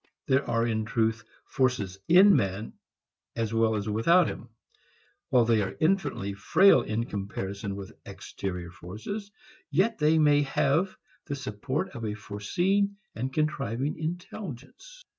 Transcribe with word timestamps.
There 0.25 0.49
are 0.49 0.65
in 0.65 0.83
truth 0.85 1.23
forces 1.45 1.99
in 2.07 2.35
man 2.35 2.73
as 3.35 3.53
well 3.53 3.75
as 3.75 3.87
without 3.87 4.25
him. 4.27 4.49
While 5.29 5.45
they 5.45 5.61
are 5.61 5.75
infinitely 5.79 6.33
frail 6.33 6.81
in 6.81 7.05
comparison 7.05 7.75
with 7.75 7.93
exterior 8.03 8.71
forces, 8.71 9.29
yet 9.69 9.99
they 9.99 10.17
may 10.17 10.41
have 10.41 10.97
the 11.25 11.35
support 11.35 11.89
of 11.91 12.03
a 12.03 12.15
foreseeing 12.15 12.97
and 13.13 13.31
contriving 13.31 13.95
intelligence. 13.99 15.03